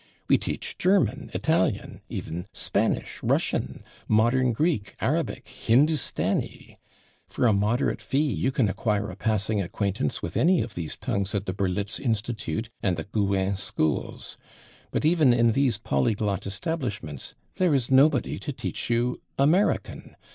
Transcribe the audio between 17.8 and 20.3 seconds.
nobody to teach you American.